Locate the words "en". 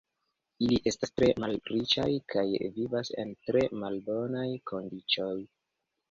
3.23-3.33